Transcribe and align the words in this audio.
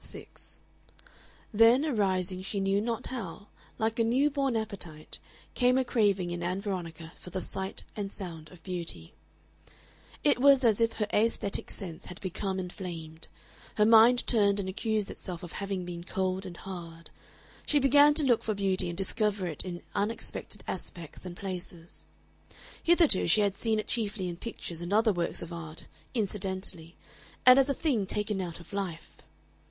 Part 0.01 0.07
6 0.09 0.61
Then, 1.53 1.85
arising 1.85 2.41
she 2.41 2.59
knew 2.59 2.81
not 2.81 3.05
how, 3.05 3.49
like 3.77 3.99
a 3.99 4.03
new 4.03 4.31
born 4.31 4.55
appetite, 4.55 5.19
came 5.53 5.77
a 5.77 5.85
craving 5.85 6.31
in 6.31 6.41
Ann 6.41 6.59
Veronica 6.59 7.13
for 7.17 7.29
the 7.29 7.39
sight 7.39 7.83
and 7.95 8.11
sound 8.11 8.49
of 8.49 8.63
beauty. 8.63 9.13
It 10.23 10.39
was 10.41 10.63
as 10.65 10.81
if 10.81 10.93
her 10.93 11.05
aesthetic 11.13 11.69
sense 11.69 12.05
had 12.05 12.19
become 12.19 12.59
inflamed. 12.59 13.27
Her 13.75 13.85
mind 13.85 14.25
turned 14.25 14.59
and 14.59 14.67
accused 14.67 15.11
itself 15.11 15.43
of 15.43 15.51
having 15.51 15.85
been 15.85 16.03
cold 16.03 16.47
and 16.47 16.57
hard. 16.57 17.11
She 17.67 17.77
began 17.77 18.15
to 18.15 18.23
look 18.23 18.41
for 18.41 18.55
beauty 18.55 18.89
and 18.89 18.97
discover 18.97 19.45
it 19.45 19.63
in 19.63 19.83
unexpected 19.93 20.63
aspects 20.67 21.27
and 21.27 21.37
places. 21.37 22.07
Hitherto 22.81 23.27
she 23.27 23.41
had 23.41 23.55
seen 23.55 23.77
it 23.77 23.85
chiefly 23.85 24.27
in 24.27 24.37
pictures 24.37 24.81
and 24.81 24.91
other 24.91 25.13
works 25.13 25.43
of 25.43 25.53
art, 25.53 25.85
incidentally, 26.15 26.97
and 27.45 27.59
as 27.59 27.69
a 27.69 27.75
thing 27.75 28.07
taken 28.07 28.41
out 28.41 28.59
of 28.59 28.73
life. 28.73 29.17